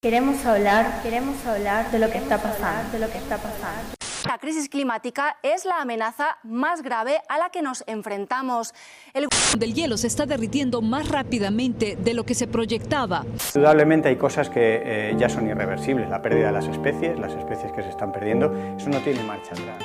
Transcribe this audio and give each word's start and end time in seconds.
Queremos 0.00 0.46
hablar, 0.46 1.02
queremos 1.02 1.44
hablar 1.44 1.90
de 1.90 1.98
lo 1.98 2.08
que 2.08 2.18
está 2.18 2.38
pasando, 2.38 2.92
de 2.92 3.00
lo 3.00 3.10
que 3.10 3.18
está 3.18 3.36
pasando. 3.36 3.94
La 4.28 4.38
crisis 4.38 4.68
climática 4.68 5.38
es 5.42 5.64
la 5.64 5.80
amenaza 5.80 6.38
más 6.44 6.82
grave 6.82 7.20
a 7.28 7.36
la 7.36 7.50
que 7.50 7.62
nos 7.62 7.82
enfrentamos. 7.88 8.74
El 9.12 9.26
del 9.58 9.74
hielo 9.74 9.96
se 9.96 10.06
está 10.06 10.24
derritiendo 10.24 10.82
más 10.82 11.08
rápidamente 11.08 11.96
de 11.96 12.14
lo 12.14 12.22
que 12.22 12.36
se 12.36 12.46
proyectaba. 12.46 13.26
Indudablemente 13.56 14.08
hay 14.08 14.14
cosas 14.14 14.48
que 14.48 14.82
eh, 14.84 15.16
ya 15.18 15.28
son 15.28 15.48
irreversibles, 15.48 16.08
la 16.08 16.22
pérdida 16.22 16.46
de 16.46 16.52
las 16.52 16.68
especies, 16.68 17.18
las 17.18 17.32
especies 17.32 17.72
que 17.72 17.82
se 17.82 17.88
están 17.88 18.12
perdiendo, 18.12 18.54
eso 18.76 18.88
no 18.90 19.00
tiene 19.00 19.24
marcha 19.24 19.50
atrás. 19.50 19.82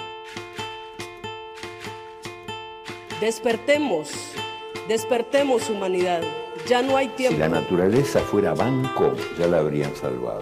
Despertemos, 3.20 4.12
despertemos 4.88 5.72
humanidad. 5.72 6.22
Ya 6.68 6.82
no 6.82 6.96
hay 6.96 7.10
tiempo. 7.10 7.36
Si 7.36 7.40
la 7.40 7.50
naturaleza 7.50 8.20
fuera 8.20 8.54
banco, 8.54 9.14
ya 9.38 9.48
la 9.48 9.58
habrían 9.60 9.94
salvado. 9.96 10.42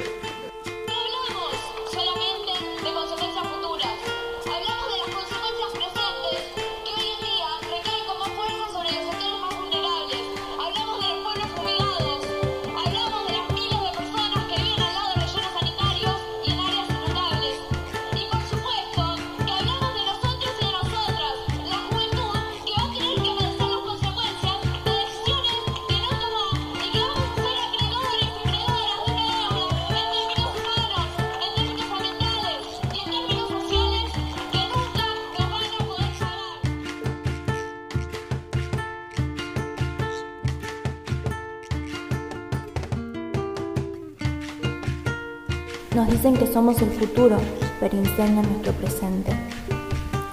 Nos 45.95 46.07
dicen 46.07 46.37
que 46.37 46.47
somos 46.47 46.81
el 46.81 46.89
futuro, 46.89 47.37
pero 47.81 47.97
incendian 47.97 48.49
nuestro 48.49 48.71
presente. 48.71 49.37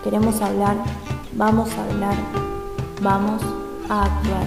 Queremos 0.05 0.41
hablar, 0.41 0.77
vamos 1.33 1.69
a 1.73 1.85
hablar, 1.85 2.15
vamos 3.03 3.43
a 3.89 4.05
actuar. 4.05 4.47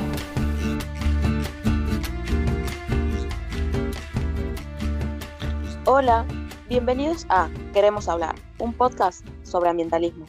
Hola, 5.85 6.25
bienvenidos 6.69 7.25
a 7.27 7.49
Queremos 7.73 8.07
hablar, 8.07 8.35
un 8.59 8.73
podcast 8.73 9.27
sobre 9.43 9.69
ambientalismo. 9.69 10.27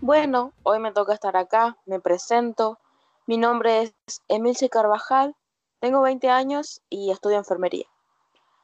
Bueno, 0.00 0.54
hoy 0.62 0.78
me 0.78 0.92
toca 0.92 1.12
estar 1.12 1.36
acá, 1.36 1.76
me 1.84 2.00
presento. 2.00 2.78
Mi 3.26 3.36
nombre 3.36 3.82
es 3.82 4.22
Emilce 4.28 4.70
Carvajal, 4.70 5.36
tengo 5.80 6.00
20 6.00 6.30
años 6.30 6.80
y 6.88 7.10
estudio 7.10 7.36
enfermería 7.36 7.84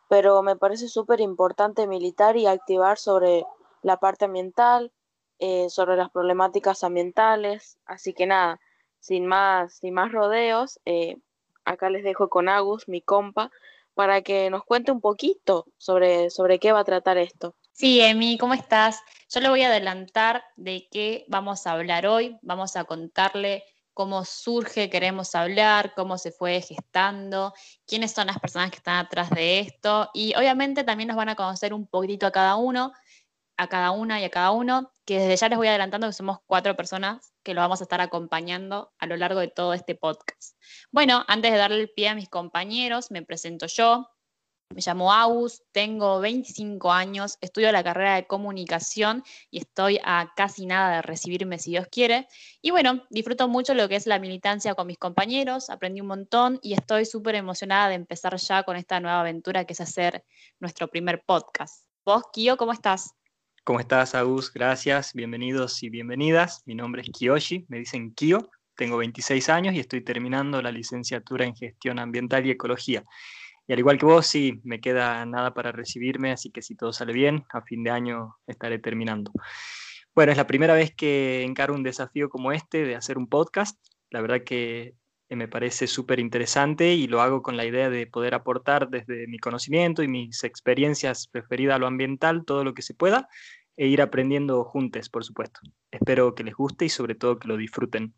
pero 0.09 0.42
me 0.42 0.56
parece 0.56 0.89
súper 0.89 1.20
importante 1.20 1.87
militar 1.87 2.37
y 2.37 2.47
activar 2.47 2.98
sobre 2.98 3.45
la 3.83 3.98
parte 3.98 4.25
ambiental, 4.25 4.91
eh, 5.39 5.69
sobre 5.70 5.97
las 5.97 6.11
problemáticas 6.11 6.83
ambientales. 6.83 7.78
Así 7.87 8.14
que 8.14 8.27
nada, 8.27 8.61
sin 9.01 9.27
más, 9.27 9.75
sin 9.75 9.95
más 9.95 10.11
rodeos, 10.11 10.81
eh, 10.84 11.17
acá 11.64 11.91
les 11.91 12.03
dejo 12.03 12.29
con 12.29 12.48
Agus, 12.48 12.89
mi 12.89 13.03
compa, 13.03 13.51
para 13.95 14.23
que 14.23 14.48
nos 14.51 14.64
cuente 14.64 14.92
un 14.92 15.01
poquito 15.01 15.67
sobre, 15.77 16.31
sobre 16.31 16.59
qué 16.59 16.73
va 16.73 16.81
a 16.81 16.84
tratar 16.84 17.19
esto. 17.19 17.55
Sí, 17.73 18.01
Emi, 18.01 18.39
¿cómo 18.39 18.55
estás? 18.55 19.03
Yo 19.29 19.41
le 19.41 19.51
voy 19.51 19.62
a 19.62 19.69
adelantar 19.69 20.42
de 20.56 20.89
qué 20.91 21.25
vamos 21.29 21.67
a 21.67 21.73
hablar 21.73 22.06
hoy. 22.06 22.39
Vamos 22.42 22.77
a 22.77 22.84
contarle 22.84 23.64
cómo 23.98 24.25
surge, 24.25 24.89
queremos 24.91 25.35
hablar, 25.35 25.92
cómo 25.97 26.19
se 26.19 26.31
fue 26.31 26.61
gestando, 26.61 27.53
quiénes 27.85 28.13
son 28.13 28.29
las 28.29 28.39
personas 28.39 28.70
que 28.70 28.77
están 28.77 29.05
atrás 29.05 29.29
de 29.31 29.59
esto 29.59 30.09
y 30.14 30.36
obviamente 30.36 30.85
también 30.85 31.09
nos 31.09 31.17
van 31.17 31.31
a 31.31 31.35
conocer 31.35 31.75
un 31.75 31.85
poquito 31.85 32.25
a 32.25 32.31
cada 32.31 32.55
uno, 32.55 32.92
a 33.57 33.67
cada 33.67 33.91
una 33.91 34.20
y 34.20 34.25
a 34.25 34.31
cada 34.31 34.53
uno, 34.53 34.92
que 35.05 35.19
desde 35.19 35.37
ya 35.39 35.48
les 35.48 35.58
voy 35.58 35.67
adelantando 35.67 36.07
que 36.07 36.13
somos 36.13 36.39
cuatro 36.47 36.77
personas 36.77 37.35
que 37.42 37.55
lo 37.55 37.61
vamos 37.61 37.81
a 37.81 37.85
estar 37.85 38.01
acompañando 38.01 38.92
a 39.01 39.07
lo 39.07 39.17
largo 39.17 39.41
de 39.41 39.48
todo 39.48 39.75
este 39.75 39.97
podcast. 39.97 40.57
Bueno, 40.92 41.25
antes 41.27 41.51
de 41.51 41.58
darle 41.58 41.81
el 41.81 41.91
pie 41.91 42.11
a 42.11 42.14
mis 42.14 42.29
compañeros, 42.29 43.11
me 43.11 43.23
presento 43.23 43.67
yo. 43.67 44.08
Me 44.74 44.83
llamo 44.83 45.11
Agus, 45.11 45.62
tengo 45.73 46.20
25 46.20 46.92
años, 46.92 47.39
estudio 47.40 47.73
la 47.73 47.83
carrera 47.83 48.17
de 48.17 48.27
comunicación 48.27 49.24
y 49.51 49.61
estoy 49.61 49.98
a 50.05 50.30
casi 50.36 50.67
nada 50.67 50.96
de 50.96 51.02
recibirme 51.02 51.58
si 51.58 51.70
Dios 51.70 51.86
quiere. 51.90 52.29
Y 52.61 52.70
bueno, 52.70 53.02
disfruto 53.08 53.48
mucho 53.48 53.73
lo 53.73 53.89
que 53.89 53.96
es 53.96 54.07
la 54.07 54.18
militancia 54.18 54.74
con 54.74 54.86
mis 54.86 54.98
compañeros, 54.98 55.70
aprendí 55.70 56.02
un 56.02 56.08
montón 56.08 56.61
y 56.62 56.74
estoy 56.74 57.07
súper 57.07 57.34
emocionada 57.34 57.89
de 57.89 57.95
empezar 57.95 58.36
ya 58.36 58.62
con 58.62 58.77
esta 58.77 59.01
nueva 59.01 59.20
aventura 59.20 59.64
que 59.64 59.73
es 59.73 59.80
hacer 59.80 60.23
nuestro 60.61 60.89
primer 60.89 61.23
podcast. 61.24 61.86
¿Vos, 62.05 62.24
Kio, 62.30 62.58
cómo 62.58 62.73
estás? 62.73 63.14
¿Cómo 63.64 63.80
estás, 63.80 64.14
Agus? 64.14 64.52
Gracias, 64.52 65.14
bienvenidos 65.14 65.83
y 65.83 65.89
bienvenidas. 65.89 66.62
Mi 66.67 66.74
nombre 66.74 67.02
es 67.02 67.08
Kiyoshi, 67.11 67.64
me 67.68 67.78
dicen 67.78 68.12
Kio, 68.14 68.51
tengo 68.77 68.98
26 68.98 69.48
años 69.48 69.74
y 69.74 69.80
estoy 69.80 70.02
terminando 70.02 70.61
la 70.61 70.70
licenciatura 70.70 71.46
en 71.46 71.57
gestión 71.57 71.98
ambiental 71.98 72.46
y 72.46 72.51
ecología. 72.51 73.02
Y 73.68 73.74
al 73.74 73.79
igual 73.79 73.98
que 73.98 74.06
vos, 74.06 74.27
sí, 74.27 74.61
me 74.64 74.80
queda 74.80 75.24
nada 75.27 75.52
para 75.52 75.73
recibirme, 75.73 76.33
así 76.33 76.51
que 76.51 76.62
si 76.62 76.74
todo 76.74 76.92
sale 76.92 77.12
bien, 77.12 77.45
a 77.52 77.61
fin 77.61 77.84
de 77.84 77.90
año 77.90 78.36
estaré 78.46 78.79
terminando. 78.79 79.30
Bueno, 80.14 80.33
es 80.33 80.39
la 80.39 80.46
primera 80.46 80.74
vez 80.74 80.95
que 80.95 81.42
encaro 81.42 81.74
un 81.74 81.83
desafío 81.83 82.30
como 82.30 82.51
este 82.51 82.84
de 82.84 82.96
hacer 82.96 83.18
un 83.18 83.28
podcast. 83.28 83.78
La 84.11 84.23
verdad 84.23 84.42
que 84.42 84.95
me 85.28 85.48
parece 85.48 85.86
súper 85.86 86.18
interesante 86.18 86.95
y 86.95 87.07
lo 87.08 87.20
hago 87.20 87.42
con 87.42 87.58
la 87.58 87.67
idea 87.67 87.90
de 87.90 88.07
poder 88.07 88.34
aportar 88.34 88.89
desde 88.89 89.27
mi 89.27 89.39
conocimiento 89.39 90.02
y 90.02 90.08
mis 90.08 90.45
experiencias 90.45 91.28
referidas 91.34 91.77
a 91.77 91.78
lo 91.78 91.86
ambiental 91.86 92.46
todo 92.46 92.64
lo 92.64 92.73
que 92.73 92.80
se 92.83 92.95
pueda 92.95 93.28
e 93.77 93.86
ir 93.86 94.01
aprendiendo 94.01 94.64
juntos, 94.64 95.11
por 95.11 95.24
supuesto. 95.24 95.61
Espero 95.90 96.34
que 96.34 96.42
les 96.42 96.55
guste 96.55 96.86
y 96.86 96.89
sobre 96.89 97.14
todo 97.14 97.39
que 97.39 97.48
lo 97.48 97.58
disfruten. 97.58 98.14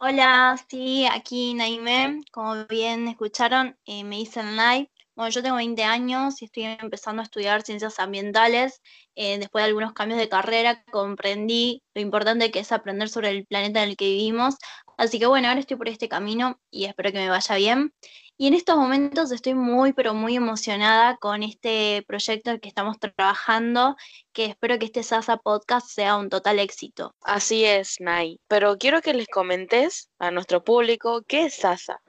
Hola, 0.00 0.56
sí, 0.70 1.06
aquí 1.06 1.54
Naime. 1.54 2.20
Como 2.32 2.66
bien 2.66 3.08
escucharon, 3.08 3.76
eh, 3.84 4.04
me 4.04 4.16
dicen 4.16 4.54
Nai. 4.56 4.90
Bueno, 5.16 5.30
yo 5.30 5.42
tengo 5.42 5.56
20 5.56 5.82
años 5.82 6.40
y 6.40 6.44
estoy 6.44 6.64
empezando 6.64 7.20
a 7.20 7.24
estudiar 7.24 7.62
ciencias 7.62 7.98
ambientales. 7.98 8.80
Eh, 9.16 9.38
después 9.38 9.62
de 9.62 9.66
algunos 9.68 9.92
cambios 9.94 10.20
de 10.20 10.28
carrera, 10.28 10.84
comprendí 10.92 11.82
lo 11.94 12.00
importante 12.02 12.50
que 12.52 12.60
es 12.60 12.70
aprender 12.70 13.08
sobre 13.08 13.30
el 13.30 13.46
planeta 13.46 13.82
en 13.82 13.90
el 13.90 13.96
que 13.96 14.04
vivimos. 14.06 14.54
Así 14.96 15.18
que 15.18 15.26
bueno, 15.26 15.48
ahora 15.48 15.60
estoy 15.60 15.76
por 15.76 15.88
este 15.88 16.08
camino 16.08 16.60
y 16.70 16.84
espero 16.84 17.10
que 17.10 17.18
me 17.18 17.28
vaya 17.30 17.56
bien. 17.56 17.92
Y 18.40 18.46
en 18.46 18.54
estos 18.54 18.76
momentos 18.76 19.32
estoy 19.32 19.54
muy, 19.54 19.92
pero 19.92 20.14
muy 20.14 20.36
emocionada 20.36 21.16
con 21.16 21.42
este 21.42 22.04
proyecto 22.06 22.50
en 22.50 22.54
el 22.54 22.60
que 22.60 22.68
estamos 22.68 22.96
trabajando, 23.00 23.96
que 24.32 24.44
espero 24.44 24.78
que 24.78 24.84
este 24.84 25.02
Sasa 25.02 25.38
Podcast 25.38 25.88
sea 25.88 26.16
un 26.16 26.28
total 26.28 26.60
éxito. 26.60 27.16
Así 27.22 27.64
es, 27.64 27.96
Nay. 27.98 28.40
Pero 28.46 28.78
quiero 28.78 29.02
que 29.02 29.12
les 29.12 29.26
comentes 29.26 30.08
a 30.20 30.30
nuestro 30.30 30.62
público 30.62 31.22
qué 31.26 31.46
es 31.46 31.56
Sasa. 31.56 32.00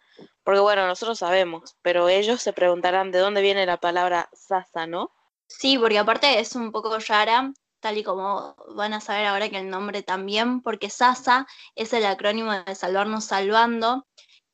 Porque 0.44 0.60
bueno, 0.60 0.86
nosotros 0.86 1.18
sabemos, 1.18 1.76
pero 1.82 2.10
ellos 2.10 2.44
se 2.44 2.54
preguntarán 2.54 3.10
de 3.10 3.18
dónde 3.18 3.42
viene 3.42 3.66
la 3.66 3.78
palabra 3.78 4.30
Sasa, 4.32 4.86
¿no? 4.86 5.10
Sí, 5.48 5.80
porque 5.80 5.98
aparte 5.98 6.40
es 6.40 6.56
un 6.56 6.72
poco 6.72 6.96
rara, 7.08 7.52
tal 7.80 7.98
y 7.98 8.04
como 8.04 8.56
van 8.76 8.94
a 8.94 9.02
saber 9.02 9.26
ahora 9.26 9.50
que 9.50 9.58
el 9.58 9.72
nombre 9.72 10.04
también, 10.04 10.62
porque 10.62 10.92
SASA 10.92 11.48
es 11.74 11.92
el 11.94 12.06
acrónimo 12.06 12.54
de 12.54 12.76
Salvarnos 12.76 13.26
Salvando, 13.26 14.06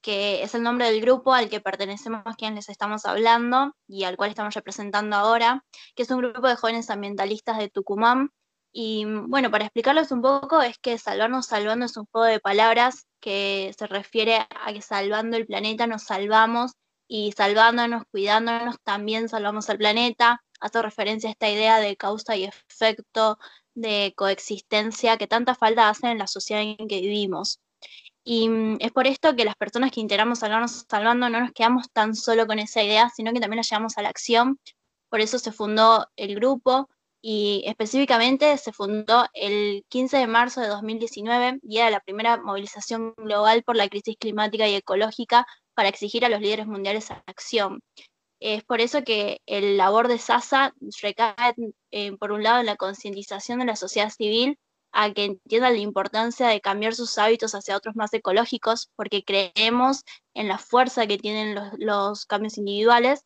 que 0.05 0.43
es 0.43 0.53
el 0.53 0.61
nombre 0.61 0.85
del 0.85 1.01
grupo 1.01 1.33
al 1.33 1.49
que 1.49 1.61
pertenecemos 1.61 2.21
quienes 2.37 2.57
les 2.57 2.69
estamos 2.69 3.07
hablando 3.07 3.75
y 3.87 4.03
al 4.03 4.17
cual 4.17 4.29
estamos 4.29 4.53
representando 4.53 5.15
ahora, 5.15 5.65
que 5.95 6.03
es 6.03 6.11
un 6.11 6.19
grupo 6.19 6.47
de 6.47 6.55
jóvenes 6.55 6.91
ambientalistas 6.91 7.57
de 7.57 7.69
Tucumán. 7.69 8.29
Y 8.71 9.05
bueno, 9.05 9.49
para 9.49 9.65
explicarles 9.65 10.11
un 10.11 10.21
poco, 10.21 10.61
es 10.61 10.77
que 10.77 10.99
salvarnos 10.99 11.47
salvando 11.47 11.87
es 11.87 11.97
un 11.97 12.05
juego 12.11 12.27
de 12.27 12.39
palabras 12.39 13.07
que 13.19 13.73
se 13.75 13.87
refiere 13.87 14.45
a 14.47 14.71
que 14.71 14.83
salvando 14.83 15.37
el 15.37 15.47
planeta 15.47 15.87
nos 15.87 16.03
salvamos 16.03 16.73
y 17.07 17.31
salvándonos, 17.31 18.03
cuidándonos, 18.11 18.75
también 18.83 19.27
salvamos 19.27 19.71
al 19.71 19.79
planeta. 19.79 20.43
Hace 20.59 20.83
referencia 20.83 21.29
a 21.29 21.31
esta 21.31 21.49
idea 21.49 21.79
de 21.79 21.97
causa 21.97 22.35
y 22.35 22.43
efecto, 22.43 23.39
de 23.73 24.13
coexistencia 24.15 25.17
que 25.17 25.25
tanta 25.25 25.55
falta 25.55 25.89
hace 25.89 26.11
en 26.11 26.19
la 26.19 26.27
sociedad 26.27 26.61
en 26.61 26.87
que 26.87 27.01
vivimos. 27.01 27.59
Y 28.25 28.49
mm, 28.49 28.77
es 28.81 28.91
por 28.91 29.07
esto 29.07 29.35
que 29.35 29.45
las 29.45 29.55
personas 29.55 29.91
que 29.91 30.01
integramos 30.01 30.39
Salvarnos 30.39 30.85
Salvando 30.89 31.29
no 31.29 31.39
nos 31.39 31.51
quedamos 31.53 31.89
tan 31.91 32.15
solo 32.15 32.47
con 32.47 32.59
esa 32.59 32.83
idea, 32.83 33.09
sino 33.15 33.31
que 33.31 33.39
también 33.39 33.57
la 33.57 33.63
llevamos 33.63 33.97
a 33.97 34.01
la 34.01 34.09
acción. 34.09 34.59
Por 35.09 35.21
eso 35.21 35.39
se 35.39 35.51
fundó 35.51 36.07
el 36.17 36.35
grupo 36.35 36.89
y 37.21 37.63
específicamente 37.67 38.57
se 38.57 38.73
fundó 38.73 39.25
el 39.33 39.85
15 39.89 40.17
de 40.17 40.27
marzo 40.27 40.61
de 40.61 40.67
2019 40.67 41.59
y 41.63 41.77
era 41.77 41.89
la 41.91 41.99
primera 41.99 42.37
movilización 42.37 43.13
global 43.17 43.63
por 43.63 43.75
la 43.75 43.87
crisis 43.89 44.17
climática 44.19 44.67
y 44.67 44.75
ecológica 44.75 45.45
para 45.75 45.89
exigir 45.89 46.25
a 46.25 46.29
los 46.29 46.41
líderes 46.41 46.67
mundiales 46.67 47.11
acción. 47.27 47.81
Es 48.39 48.63
por 48.63 48.81
eso 48.81 49.03
que 49.03 49.41
el 49.45 49.77
labor 49.77 50.07
de 50.07 50.17
SASA 50.19 50.73
recae, 51.01 51.55
eh, 51.91 52.17
por 52.17 52.31
un 52.31 52.43
lado, 52.43 52.59
en 52.59 52.65
la 52.65 52.75
concientización 52.75 53.59
de 53.59 53.65
la 53.65 53.75
sociedad 53.75 54.09
civil 54.09 54.59
a 54.95 55.13
que 55.13 55.25
entienda 55.25 55.69
la 55.69 55.77
importancia 55.77 56.47
de 56.47 56.61
cambiar 56.61 56.95
sus 56.95 57.17
hábitos 57.17 57.53
hacia 57.53 57.75
otros 57.75 57.97
más 57.97 58.13
ecológicos, 58.13 58.89
porque 58.95 59.23
creemos 59.25 60.03
en 60.33 60.47
la 60.47 60.57
fuerza 60.57 61.05
que 61.05 61.17
tienen 61.17 61.55
los, 61.77 62.25
cambios 62.25 62.57
individuales, 62.57 63.25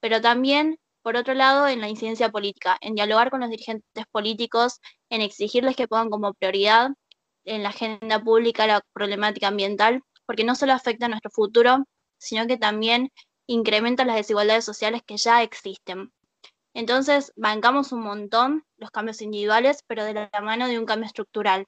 pero 0.00 0.20
también, 0.20 0.78
por 1.02 1.16
otro 1.16 1.34
lado, 1.34 1.68
en 1.68 1.80
la 1.80 1.88
incidencia 1.88 2.30
política, 2.30 2.76
en 2.80 2.96
dialogar 2.96 3.30
con 3.30 3.40
los 3.40 3.50
dirigentes 3.50 4.06
políticos, 4.10 4.80
en 5.08 5.22
exigirles 5.22 5.76
que 5.76 5.86
pongan 5.88 6.10
como 6.10 6.34
prioridad 6.34 6.90
en 7.44 7.62
la 7.62 7.68
agenda 7.68 8.22
pública 8.22 8.66
la 8.66 8.80
problemática 8.92 9.48
ambiental, 9.48 10.02
porque 10.26 10.44
no 10.44 10.56
solo 10.56 10.72
afecta 10.72 11.06
a 11.06 11.10
nuestro 11.10 11.30
futuro, 11.30 11.84
sino 12.18 12.46
que 12.48 12.56
también 12.56 13.10
incrementa 13.46 14.04
las 14.04 14.16
desigualdades 14.16 14.64
sociales 14.64 15.02
que 15.06 15.16
ya 15.16 15.42
existen. 15.42 16.12
Entonces, 16.74 17.32
bancamos 17.36 17.92
un 17.92 18.00
montón 18.02 18.64
los 18.76 18.90
cambios 18.90 19.22
individuales, 19.22 19.84
pero 19.86 20.04
de 20.04 20.14
la 20.14 20.30
mano 20.42 20.68
de 20.68 20.78
un 20.78 20.86
cambio 20.86 21.06
estructural. 21.06 21.66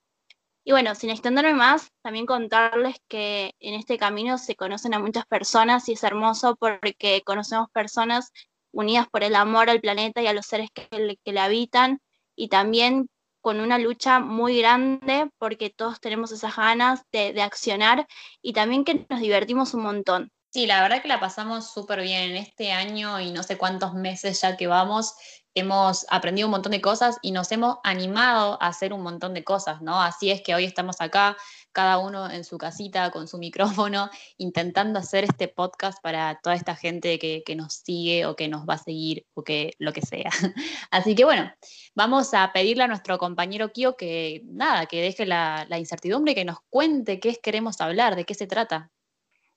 Y 0.64 0.72
bueno, 0.72 0.96
sin 0.96 1.10
extenderme 1.10 1.54
más, 1.54 1.92
también 2.02 2.26
contarles 2.26 2.96
que 3.08 3.54
en 3.60 3.74
este 3.74 3.98
camino 3.98 4.36
se 4.36 4.56
conocen 4.56 4.94
a 4.94 4.98
muchas 4.98 5.24
personas 5.26 5.88
y 5.88 5.92
es 5.92 6.02
hermoso 6.02 6.56
porque 6.56 7.22
conocemos 7.24 7.70
personas 7.70 8.32
unidas 8.72 9.06
por 9.08 9.22
el 9.22 9.36
amor 9.36 9.70
al 9.70 9.80
planeta 9.80 10.22
y 10.22 10.26
a 10.26 10.32
los 10.32 10.46
seres 10.46 10.70
que 10.74 11.18
le, 11.24 11.40
habitan 11.40 12.00
y 12.34 12.48
también 12.48 13.08
con 13.40 13.60
una 13.60 13.78
lucha 13.78 14.18
muy 14.18 14.58
grande 14.58 15.30
porque 15.38 15.70
todos 15.70 16.00
tenemos 16.00 16.32
esas 16.32 16.56
ganas 16.56 17.02
de 17.12 17.40
accionar 17.42 18.06
y 18.42 18.52
también 18.52 18.84
que 18.84 19.06
nos 19.08 19.20
divertimos 19.20 19.72
un 19.72 19.82
montón. 19.82 20.32
Sí, 20.56 20.66
la 20.66 20.80
verdad 20.80 21.02
que 21.02 21.08
la 21.08 21.20
pasamos 21.20 21.70
súper 21.70 22.00
bien 22.00 22.30
en 22.30 22.36
este 22.36 22.72
año 22.72 23.20
y 23.20 23.30
no 23.30 23.42
sé 23.42 23.58
cuántos 23.58 23.92
meses 23.92 24.40
ya 24.40 24.56
que 24.56 24.66
vamos. 24.66 25.14
Hemos 25.54 26.06
aprendido 26.08 26.48
un 26.48 26.52
montón 26.52 26.72
de 26.72 26.80
cosas 26.80 27.18
y 27.20 27.32
nos 27.32 27.52
hemos 27.52 27.76
animado 27.84 28.56
a 28.62 28.68
hacer 28.68 28.94
un 28.94 29.02
montón 29.02 29.34
de 29.34 29.44
cosas, 29.44 29.82
¿no? 29.82 30.00
Así 30.00 30.30
es 30.30 30.40
que 30.40 30.54
hoy 30.54 30.64
estamos 30.64 31.02
acá, 31.02 31.36
cada 31.72 31.98
uno 31.98 32.30
en 32.30 32.42
su 32.42 32.56
casita 32.56 33.10
con 33.10 33.28
su 33.28 33.36
micrófono, 33.86 34.08
intentando 34.38 34.98
hacer 34.98 35.24
este 35.24 35.46
podcast 35.46 36.02
para 36.02 36.40
toda 36.42 36.56
esta 36.56 36.74
gente 36.74 37.18
que, 37.18 37.44
nos 37.54 37.74
sigue 37.74 38.24
o 38.24 38.34
que 38.34 38.48
nos 38.48 38.66
va 38.66 38.74
a 38.74 38.78
seguir 38.78 39.26
o 39.34 39.44
que 39.44 39.74
lo 39.78 39.92
que 39.92 40.00
sea. 40.00 40.30
Así 40.90 41.14
que 41.14 41.26
bueno, 41.26 41.52
vamos 41.94 42.32
a 42.32 42.50
pedirle 42.54 42.84
a 42.84 42.88
nuestro 42.88 43.18
compañero 43.18 43.72
Kio 43.72 43.94
que 43.94 44.40
nada, 44.46 44.86
que 44.86 45.02
deje 45.02 45.26
la, 45.26 45.66
la 45.68 45.78
incertidumbre 45.78 46.34
que 46.34 46.46
nos 46.46 46.60
cuente 46.70 47.20
qué 47.20 47.36
queremos 47.42 47.82
hablar, 47.82 48.16
de 48.16 48.24
qué 48.24 48.32
se 48.32 48.46
trata. 48.46 48.90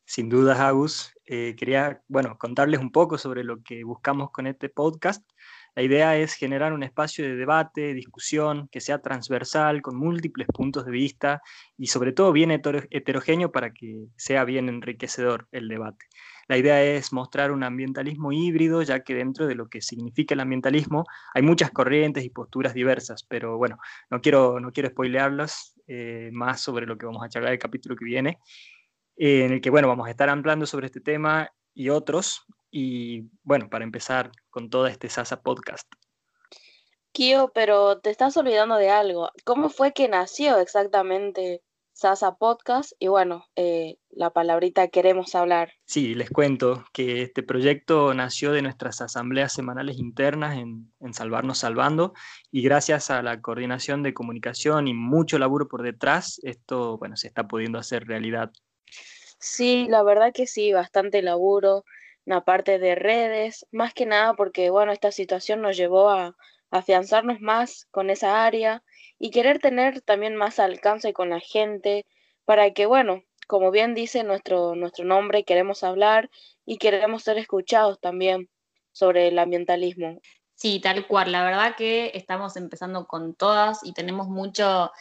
Sin 0.09 0.27
duda, 0.27 0.67
Agus, 0.67 1.13
eh, 1.27 1.55
quería 1.55 2.01
bueno, 2.07 2.35
contarles 2.39 2.79
un 2.79 2.91
poco 2.91 3.19
sobre 3.19 3.43
lo 3.43 3.61
que 3.61 3.83
buscamos 3.83 4.31
con 4.31 4.47
este 4.47 4.67
podcast. 4.67 5.23
La 5.75 5.83
idea 5.83 6.17
es 6.17 6.33
generar 6.33 6.73
un 6.73 6.81
espacio 6.81 7.23
de 7.23 7.35
debate, 7.35 7.93
discusión, 7.93 8.69
que 8.71 8.81
sea 8.81 9.03
transversal, 9.03 9.83
con 9.83 9.95
múltiples 9.95 10.47
puntos 10.47 10.85
de 10.85 10.91
vista 10.91 11.43
y 11.77 11.85
sobre 11.85 12.11
todo 12.11 12.31
bien 12.31 12.49
heterogéneo 12.49 13.51
para 13.51 13.71
que 13.71 14.07
sea 14.17 14.45
bien 14.45 14.67
enriquecedor 14.67 15.47
el 15.51 15.67
debate. 15.67 16.07
La 16.47 16.57
idea 16.57 16.83
es 16.83 17.13
mostrar 17.13 17.51
un 17.51 17.63
ambientalismo 17.63 18.31
híbrido, 18.31 18.81
ya 18.81 19.03
que 19.03 19.13
dentro 19.13 19.45
de 19.45 19.53
lo 19.53 19.69
que 19.69 19.79
significa 19.79 20.33
el 20.33 20.39
ambientalismo 20.39 21.05
hay 21.35 21.43
muchas 21.43 21.69
corrientes 21.69 22.25
y 22.25 22.31
posturas 22.31 22.73
diversas, 22.73 23.23
pero 23.23 23.59
bueno, 23.59 23.77
no 24.09 24.21
quiero, 24.21 24.59
no 24.59 24.71
quiero 24.71 24.89
spoilearlas 24.89 25.75
eh, 25.85 26.31
más 26.33 26.61
sobre 26.61 26.87
lo 26.87 26.97
que 26.97 27.05
vamos 27.05 27.23
a 27.23 27.29
charlar 27.29 27.53
el 27.53 27.59
capítulo 27.59 27.95
que 27.95 28.05
viene. 28.05 28.39
Eh, 29.19 29.43
en 29.43 29.51
el 29.51 29.59
que, 29.59 29.69
bueno, 29.69 29.89
vamos 29.89 30.07
a 30.07 30.11
estar 30.11 30.29
hablando 30.29 30.65
sobre 30.65 30.85
este 30.85 31.01
tema 31.01 31.51
y 31.73 31.89
otros. 31.89 32.45
Y 32.71 33.29
bueno, 33.43 33.69
para 33.69 33.83
empezar 33.83 34.31
con 34.49 34.69
todo 34.69 34.87
este 34.87 35.09
Sasa 35.09 35.41
Podcast. 35.41 35.91
Kio, 37.11 37.51
pero 37.53 37.99
te 37.99 38.11
estás 38.11 38.37
olvidando 38.37 38.77
de 38.77 38.89
algo. 38.89 39.29
¿Cómo 39.43 39.69
fue 39.69 39.91
que 39.91 40.07
nació 40.07 40.57
exactamente 40.59 41.61
Sasa 41.91 42.35
Podcast? 42.35 42.93
Y 42.97 43.09
bueno, 43.09 43.43
eh, 43.57 43.97
la 44.09 44.29
palabrita 44.29 44.87
queremos 44.87 45.35
hablar. 45.35 45.73
Sí, 45.85 46.15
les 46.15 46.29
cuento 46.29 46.85
que 46.93 47.23
este 47.23 47.43
proyecto 47.43 48.13
nació 48.13 48.53
de 48.53 48.61
nuestras 48.61 49.01
asambleas 49.01 49.51
semanales 49.51 49.97
internas 49.97 50.57
en, 50.57 50.93
en 51.01 51.13
Salvarnos 51.13 51.57
Salvando 51.57 52.13
y 52.51 52.61
gracias 52.61 53.09
a 53.09 53.21
la 53.21 53.41
coordinación 53.41 54.01
de 54.01 54.13
comunicación 54.13 54.87
y 54.87 54.93
mucho 54.93 55.37
laburo 55.39 55.67
por 55.67 55.81
detrás, 55.81 56.39
esto 56.43 56.97
bueno, 56.97 57.17
se 57.17 57.27
está 57.27 57.49
pudiendo 57.49 57.79
hacer 57.79 58.05
realidad. 58.05 58.53
Sí, 59.39 59.87
la 59.89 60.03
verdad 60.03 60.33
que 60.33 60.47
sí, 60.47 60.73
bastante 60.73 61.21
laburo, 61.21 61.85
una 62.25 62.43
parte 62.43 62.79
de 62.79 62.95
redes, 62.95 63.65
más 63.71 63.93
que 63.93 64.05
nada 64.05 64.33
porque, 64.33 64.69
bueno, 64.69 64.91
esta 64.91 65.11
situación 65.11 65.61
nos 65.61 65.77
llevó 65.77 66.09
a, 66.09 66.35
afianzarnos 66.71 67.41
más 67.41 67.87
con 67.91 68.09
esa 68.09 68.45
área 68.45 68.83
y 69.17 69.31
querer 69.31 69.59
tener 69.59 70.01
también 70.01 70.35
más 70.35 70.59
alcance 70.59 71.13
con 71.13 71.29
la 71.31 71.39
gente 71.39 72.05
para 72.45 72.71
que, 72.71 72.85
bueno, 72.85 73.23
como 73.47 73.71
bien 73.71 73.95
dice 73.95 74.23
nuestro, 74.23 74.75
nuestro 74.75 75.05
nombre, 75.05 75.43
queremos 75.43 75.83
hablar 75.83 76.29
y 76.65 76.77
queremos 76.77 77.23
ser 77.23 77.37
escuchados 77.37 77.99
también 77.99 78.49
sobre 78.91 79.27
el 79.29 79.39
ambientalismo. 79.39 80.21
Sí, 80.53 80.79
tal 80.79 81.07
cual. 81.07 81.31
La 81.31 81.43
verdad 81.43 81.75
que 81.75 82.11
estamos 82.13 82.55
empezando 82.57 83.07
con 83.07 83.33
todas 83.33 83.79
y 83.83 83.93
tenemos 83.93 84.27
mucho 84.27 84.91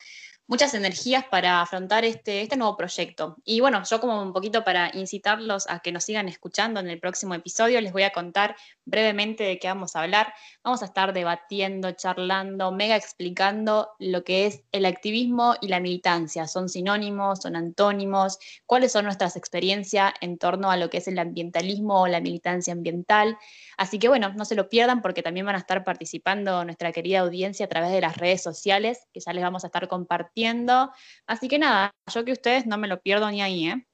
muchas 0.48 0.74
energías 0.74 1.24
para 1.26 1.60
afrontar 1.60 2.04
este, 2.04 2.40
este 2.40 2.56
nuevo 2.56 2.76
proyecto. 2.76 3.36
Y 3.44 3.60
bueno, 3.60 3.82
yo 3.88 4.00
como 4.00 4.20
un 4.20 4.32
poquito 4.32 4.64
para 4.64 4.90
incitarlos 4.94 5.68
a 5.68 5.80
que 5.80 5.92
nos 5.92 6.04
sigan 6.04 6.28
escuchando 6.28 6.80
en 6.80 6.88
el 6.88 6.98
próximo 6.98 7.34
episodio, 7.34 7.80
les 7.80 7.92
voy 7.92 8.02
a 8.02 8.10
contar 8.10 8.56
brevemente 8.88 9.44
de 9.44 9.58
qué 9.58 9.68
vamos 9.68 9.94
a 9.94 10.02
hablar. 10.02 10.32
Vamos 10.64 10.82
a 10.82 10.86
estar 10.86 11.12
debatiendo, 11.12 11.92
charlando, 11.92 12.72
mega 12.72 12.96
explicando 12.96 13.90
lo 13.98 14.24
que 14.24 14.46
es 14.46 14.62
el 14.72 14.86
activismo 14.86 15.54
y 15.60 15.68
la 15.68 15.80
militancia. 15.80 16.46
¿Son 16.46 16.68
sinónimos? 16.68 17.40
¿Son 17.42 17.56
antónimos? 17.56 18.38
¿Cuáles 18.66 18.92
son 18.92 19.04
nuestras 19.04 19.36
experiencias 19.36 20.12
en 20.20 20.38
torno 20.38 20.70
a 20.70 20.76
lo 20.76 20.90
que 20.90 20.98
es 20.98 21.08
el 21.08 21.18
ambientalismo 21.18 22.02
o 22.02 22.08
la 22.08 22.20
militancia 22.20 22.72
ambiental? 22.72 23.38
Así 23.76 23.98
que 23.98 24.08
bueno, 24.08 24.32
no 24.34 24.44
se 24.44 24.54
lo 24.54 24.68
pierdan 24.68 25.02
porque 25.02 25.22
también 25.22 25.46
van 25.46 25.56
a 25.56 25.58
estar 25.58 25.84
participando 25.84 26.64
nuestra 26.64 26.92
querida 26.92 27.20
audiencia 27.20 27.66
a 27.66 27.68
través 27.68 27.92
de 27.92 28.00
las 28.00 28.16
redes 28.16 28.42
sociales, 28.42 29.06
que 29.12 29.20
ya 29.20 29.32
les 29.32 29.42
vamos 29.42 29.64
a 29.64 29.68
estar 29.68 29.88
compartiendo. 29.88 30.90
Así 31.26 31.48
que 31.48 31.58
nada, 31.58 31.92
yo 32.12 32.24
que 32.24 32.32
ustedes 32.32 32.66
no 32.66 32.78
me 32.78 32.88
lo 32.88 33.00
pierdo 33.00 33.30
ni 33.30 33.42
ahí, 33.42 33.68
¿eh? 33.68 33.87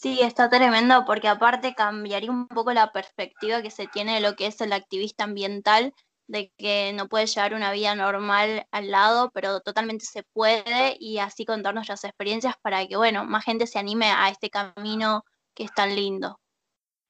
Sí, 0.00 0.20
está 0.22 0.48
tremendo 0.48 1.04
porque 1.04 1.26
aparte 1.28 1.74
cambiaría 1.74 2.30
un 2.30 2.46
poco 2.46 2.72
la 2.72 2.92
perspectiva 2.92 3.62
que 3.62 3.70
se 3.70 3.88
tiene 3.88 4.14
de 4.14 4.20
lo 4.20 4.36
que 4.36 4.46
es 4.46 4.60
el 4.60 4.72
activista 4.72 5.24
ambiental, 5.24 5.92
de 6.28 6.52
que 6.56 6.92
no 6.94 7.08
puede 7.08 7.26
llevar 7.26 7.52
una 7.54 7.72
vida 7.72 7.94
normal 7.96 8.66
al 8.70 8.90
lado, 8.92 9.30
pero 9.34 9.60
totalmente 9.60 10.04
se 10.04 10.22
puede 10.22 10.96
y 11.00 11.18
así 11.18 11.44
contar 11.44 11.74
nuestras 11.74 12.04
experiencias 12.04 12.54
para 12.62 12.86
que, 12.86 12.96
bueno, 12.96 13.24
más 13.24 13.44
gente 13.44 13.66
se 13.66 13.78
anime 13.80 14.06
a 14.12 14.28
este 14.28 14.50
camino 14.50 15.24
que 15.54 15.64
es 15.64 15.74
tan 15.74 15.94
lindo. 15.96 16.38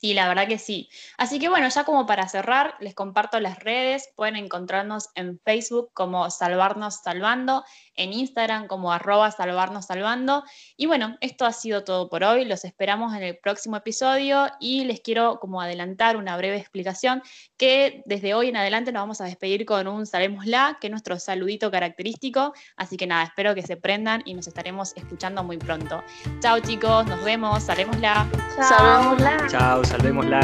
Sí, 0.01 0.15
la 0.15 0.29
verdad 0.29 0.47
que 0.47 0.59
sí. 0.59 0.89
Así 1.17 1.41
que 1.41 1.49
bueno, 1.49 1.69
ya 1.69 1.83
como 1.83 2.07
para 2.07 2.29
cerrar, 2.29 2.77
les 2.79 2.95
comparto 2.95 3.41
las 3.41 3.59
redes. 3.59 4.09
Pueden 4.15 4.37
encontrarnos 4.37 5.09
en 5.17 5.41
Facebook 5.41 5.91
como 5.93 6.31
Salvarnos 6.31 7.01
Salvando, 7.03 7.65
en 7.97 8.13
Instagram 8.13 8.69
como 8.69 8.93
arroba 8.93 9.33
Salvarnos 9.33 9.87
Salvando. 9.87 10.45
Y 10.77 10.87
bueno, 10.87 11.17
esto 11.21 11.47
ha 11.47 11.53
sido 11.53 11.83
todo 11.83 12.09
por 12.09 12.23
hoy. 12.23 12.45
Los 12.45 12.65
esperamos 12.65 13.13
en 13.13 13.25
el 13.25 13.39
próximo 13.39 13.77
episodio 13.77 14.47
y 14.61 14.85
les 14.85 15.01
quiero 15.01 15.41
como 15.41 15.61
adelantar 15.61 16.17
una 16.17 16.37
breve 16.37 16.59
explicación 16.59 17.21
que 17.57 18.05
desde 18.07 18.35
hoy 18.35 18.51
en 18.51 18.57
adelante 18.57 18.93
nos 18.93 19.03
vamos 19.03 19.21
a 19.21 19.25
despedir 19.25 19.67
con 19.67 19.89
un 19.89 20.07
Salémosla, 20.07 20.79
que 20.81 20.87
es 20.87 20.91
nuestro 20.93 21.19
saludito 21.19 21.73
característico. 21.73 22.53
Así 22.77 22.97
que 22.97 23.09
nada, 23.09 23.25
espero 23.25 23.53
que 23.53 23.63
se 23.63 23.77
prendan 23.77 24.23
y 24.25 24.35
nos 24.35 24.47
estaremos 24.47 24.93
escuchando 24.97 25.43
muy 25.43 25.59
pronto. 25.59 26.05
Chao 26.39 26.61
chicos, 26.61 27.05
nos 27.07 27.25
vemos, 27.25 27.65
Salémosla. 27.65 28.29
Salémosla. 28.61 29.49
Chao 29.49 29.88
salvémosla. 29.89 30.41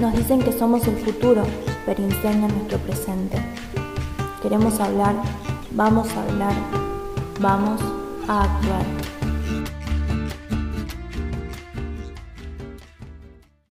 Nos 0.00 0.14
dicen 0.14 0.40
que 0.40 0.52
somos 0.52 0.86
el 0.86 0.96
futuro, 0.96 1.42
pero 1.84 2.02
incendian 2.02 2.52
nuestro 2.56 2.78
presente. 2.78 3.38
Queremos 4.42 4.78
hablar, 4.80 5.14
vamos 5.72 6.08
a 6.14 6.22
hablar, 6.22 6.54
vamos 7.40 7.80
a 8.28 8.44
actuar. 8.44 9.05